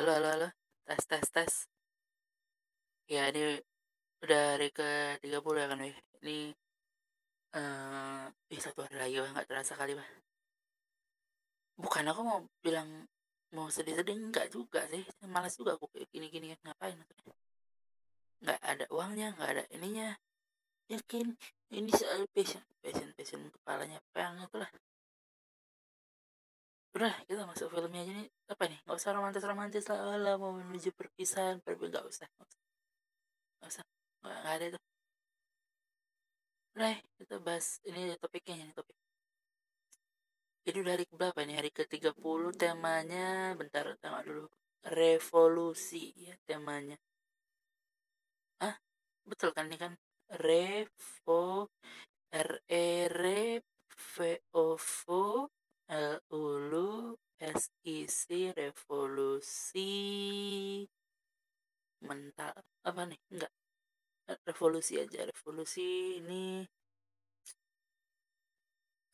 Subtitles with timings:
[0.00, 0.48] Halo, halo, halo.
[0.88, 1.52] Tes, tes, tes.
[3.04, 3.60] Ya, ini
[4.24, 5.92] udah hari ke 30 ya kan, weh.
[6.24, 6.36] Ini
[7.52, 9.28] eh uh, satu hari lagi, wah.
[9.28, 10.08] Nggak terasa kali, wah.
[11.76, 12.88] Bukan aku mau bilang
[13.52, 15.04] mau sedih-sedih enggak juga sih.
[15.28, 16.56] Malas juga aku kayak gini-gini.
[16.64, 17.36] Ngapain maksudnya?
[18.40, 20.16] Nggak ada uangnya, nggak ada ininya.
[20.88, 21.28] Yakin
[21.76, 24.72] ini soal passion, passion, passion kepalanya peng itulah
[26.96, 28.78] udah kita masuk filmnya aja nih apa nih?
[28.84, 32.26] Nggak usah romantis romantis lah lah mau menuju perpisahan pergi nggak usah
[33.58, 33.84] nggak usah.
[34.22, 34.78] Nggak ada itu.
[36.74, 38.96] Udah kita bahas ini topiknya ini topik.
[40.66, 41.56] Jadi udah hari berapa nih?
[41.58, 44.44] Hari ke 30 temanya bentar tengok dulu.
[44.98, 46.96] Revolusi ya temanya.
[48.66, 48.76] Ah
[49.28, 49.92] betul kan ini kan?
[50.44, 51.29] Revo
[62.10, 62.54] mental
[62.88, 63.20] apa nih?
[63.32, 63.52] Enggak.
[64.48, 65.20] Revolusi aja.
[65.30, 66.44] Revolusi ini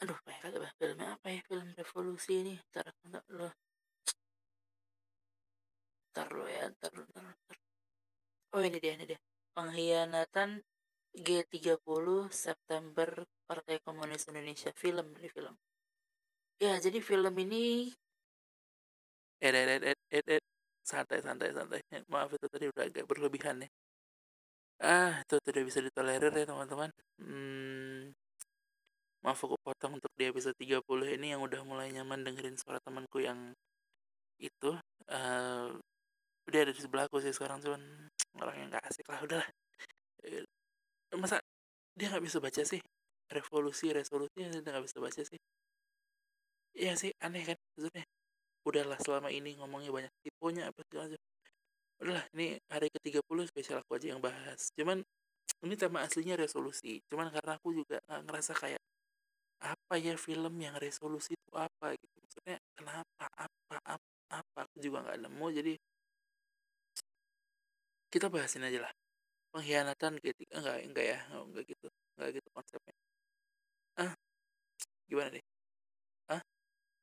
[0.00, 1.06] aduh banyak kali filmnya.
[1.16, 2.54] Apa ya film revolusi ini?
[2.70, 3.48] Ntar ntar lo
[6.12, 7.56] ntar lo ya ntar lo ntar, ntar.
[8.54, 9.20] oh ini dia ini dia.
[9.56, 10.50] Pengkhianatan
[11.16, 12.06] G30
[12.44, 13.08] September
[13.48, 14.70] Partai Komunis Indonesia.
[14.82, 15.54] Film ini film.
[16.60, 17.92] Ya, jadi film ini
[19.44, 20.45] eh eh eh eh eh, eh.
[20.90, 21.80] Santai santai santai.
[22.12, 23.68] Maaf itu tadi udah agak berlebihan ya.
[24.80, 26.90] Ah, itu tidak bisa ditolerir ya teman-teman.
[27.20, 28.12] Hmm,
[29.24, 33.18] maaf aku potong untuk di episode 30 ini yang udah mulai nyaman dengerin suara temanku
[33.18, 33.56] yang
[34.38, 34.70] itu
[35.10, 35.68] uh,
[36.46, 37.82] udah ada di sebelahku sih sekarang cuman
[38.38, 39.48] orang yang gak asik lah udahlah
[40.22, 40.44] eh,
[41.18, 41.42] masa
[41.96, 42.78] dia nggak bisa baca sih
[43.32, 45.40] revolusi resolusi dia nggak bisa baca sih
[46.76, 48.04] Iya sih aneh kan maksudnya
[48.66, 51.22] udahlah selama ini ngomongnya banyak tipunya apa segala macam.
[52.02, 54.60] Udahlah ini hari ke-30 spesial aku aja yang bahas.
[54.76, 54.98] Cuman
[55.64, 57.00] ini tema aslinya resolusi.
[57.10, 58.82] Cuman karena aku juga ngerasa kayak
[59.62, 61.94] apa ya film yang resolusi itu apa?
[61.96, 62.14] Gitu.
[62.24, 64.06] Maksudnya kenapa apa apa,
[64.42, 64.58] apa?
[64.68, 65.72] Aku juga nggak nemu jadi
[68.12, 68.92] kita bahasin aja lah.
[69.54, 72.94] Pengkhianatan gitu enggak enggak ya enggak gitu enggak gitu konsepnya.
[73.96, 74.12] Ah
[75.08, 75.44] gimana nih?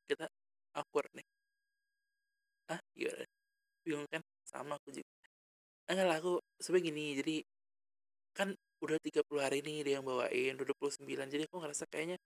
[0.08, 0.26] Kita
[0.80, 1.24] awkward nih.
[1.24, 1.33] ah
[3.84, 4.22] bingung kan?
[4.48, 5.08] Sama aku juga.
[5.88, 7.36] Enggak lah aku sebenernya gini jadi
[8.34, 8.48] kan
[8.82, 12.18] udah 30 hari ini dia yang bawain udah 29 jadi aku ngerasa kayaknya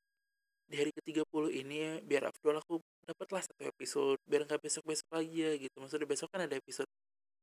[0.69, 2.75] di hari ke-30 ini biar Abdul aku
[3.09, 5.77] dapatlah satu episode biar nggak besok-besok lagi ya gitu.
[5.81, 6.89] Maksudnya besok kan ada episode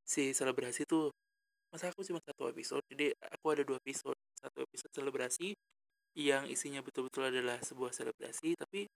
[0.06, 1.10] si selebrasi tuh.
[1.74, 4.18] Masa aku cuma satu episode jadi aku ada dua episode.
[4.38, 5.58] Satu episode selebrasi
[6.16, 8.88] yang isinya betul-betul adalah sebuah selebrasi tapi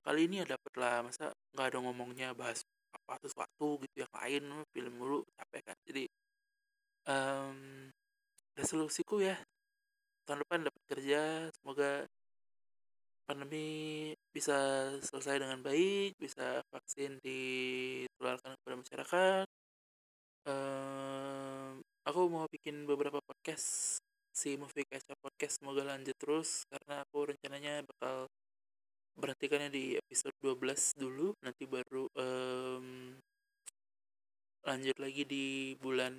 [0.00, 4.42] kali ini ya dapet lah masa nggak ada ngomongnya bahas apa sesuatu gitu yang lain
[4.72, 5.78] film dulu capek kan.
[5.84, 6.04] Jadi
[7.08, 7.88] um,
[8.58, 9.36] resolusiku ya
[10.28, 11.20] tahun depan dapat kerja
[11.56, 12.04] semoga
[13.28, 19.46] pandemi bisa selesai dengan baik bisa vaksin ditularkan kepada masyarakat.
[20.48, 24.00] Um, aku mau bikin beberapa podcast
[24.32, 28.30] si movie kaca podcast semoga lanjut terus karena aku rencananya bakal
[29.18, 33.18] berhentikannya di episode 12 dulu nanti baru um,
[34.62, 36.14] lanjut lagi di bulan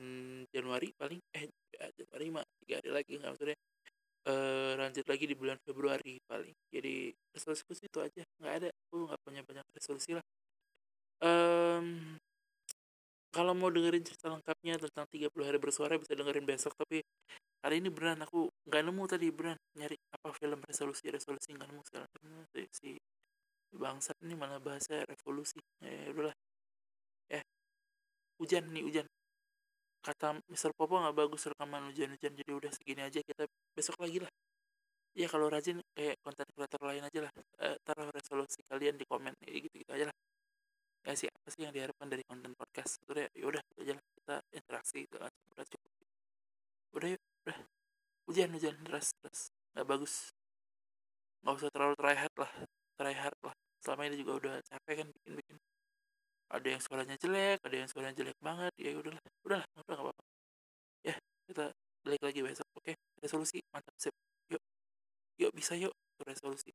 [0.51, 1.19] Januari paling.
[1.31, 1.47] Eh
[1.95, 3.57] Januari mah tiga hari lagi nggak maksudnya.
[4.27, 6.53] Uh, lanjut lagi di bulan Februari paling.
[6.67, 8.23] Jadi resolusi itu aja.
[8.43, 8.69] Nggak ada.
[8.69, 10.25] Aku nggak punya banyak resolusi lah.
[11.23, 12.19] Um,
[13.29, 16.75] kalau mau dengerin cerita lengkapnya tentang 30 hari bersuara bisa dengerin besok.
[16.75, 16.99] Tapi
[17.63, 19.59] hari ini beneran aku nggak nemu tadi beneran.
[19.79, 22.09] Nyari apa film resolusi resolusi nggak nemu sekarang
[22.71, 22.97] si,
[23.69, 26.35] si bangsat ini malah bahasa revolusi ya udahlah.
[27.29, 27.41] Ya.
[28.41, 29.07] Hujan nih hujan.
[29.99, 33.43] Kata Mister Popo nggak bagus rekaman hujan-hujan jadi udah segini aja kita
[33.75, 34.31] besok lagi lah.
[35.17, 37.31] Ya kalau rajin kayak konten kreator lain aja lah.
[37.59, 40.15] E, taruh resolusi kalian di komen ya, gitu gitu aja lah.
[41.03, 43.01] Ya sih apa sih yang diharapkan dari konten podcast?
[43.11, 43.43] Udah ya?
[43.43, 44.03] Udah aja lah.
[44.15, 45.91] Kita interaksi dengan udah cukup.
[46.95, 47.57] Udah yuk udah.
[48.29, 48.75] Hujan hujan.
[48.85, 49.39] Deras deras.
[49.75, 50.31] Nggak bagus
[51.49, 52.51] nggak usah terlalu try hard lah
[52.93, 53.55] try hard lah.
[53.81, 55.57] Selama ini juga udah capek kan bikin bikin
[56.53, 59.23] ada yang suaranya jelek ada yang suaranya jelek banget ya udahlah.
[59.41, 60.23] Udahlah udah nggak apa-apa.
[61.01, 61.15] Ya
[61.49, 61.65] kita
[62.05, 62.93] balik lagi besok oke?
[63.17, 64.13] Resolusi mantap sip.
[64.53, 64.61] Yuk.
[65.41, 66.69] Yuk bisa yuk resolusi